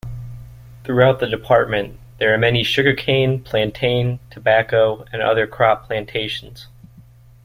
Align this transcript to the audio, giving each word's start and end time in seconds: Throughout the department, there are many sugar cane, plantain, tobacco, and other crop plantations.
Throughout 0.83 1.19
the 1.19 1.27
department, 1.29 1.99
there 2.17 2.33
are 2.33 2.37
many 2.39 2.63
sugar 2.63 2.95
cane, 2.95 3.39
plantain, 3.43 4.17
tobacco, 4.31 5.05
and 5.13 5.21
other 5.21 5.45
crop 5.45 5.85
plantations. 5.85 6.65